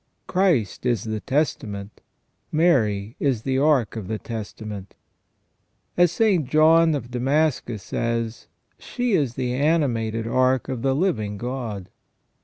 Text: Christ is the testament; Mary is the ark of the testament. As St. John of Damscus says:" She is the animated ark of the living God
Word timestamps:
Christ 0.25 0.83
is 0.83 1.03
the 1.03 1.19
testament; 1.19 2.01
Mary 2.51 3.15
is 3.19 3.43
the 3.43 3.59
ark 3.59 3.95
of 3.95 4.07
the 4.07 4.17
testament. 4.17 4.95
As 5.95 6.11
St. 6.11 6.49
John 6.49 6.95
of 6.95 7.11
Damscus 7.11 7.83
says:" 7.83 8.47
She 8.89 9.11
is 9.11 9.35
the 9.35 9.53
animated 9.53 10.25
ark 10.25 10.69
of 10.69 10.81
the 10.81 10.95
living 10.95 11.37
God 11.37 11.89